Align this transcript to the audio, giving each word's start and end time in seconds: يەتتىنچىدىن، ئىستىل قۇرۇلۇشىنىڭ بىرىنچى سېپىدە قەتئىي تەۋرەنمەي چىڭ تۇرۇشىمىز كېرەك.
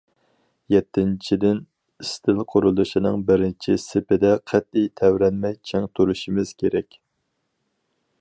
يەتتىنچىدىن، 0.75 1.59
ئىستىل 2.03 2.41
قۇرۇلۇشىنىڭ 2.53 3.25
بىرىنچى 3.29 3.75
سېپىدە 3.83 4.33
قەتئىي 4.53 4.89
تەۋرەنمەي 5.03 5.57
چىڭ 5.73 5.89
تۇرۇشىمىز 6.01 6.55
كېرەك. 6.63 6.99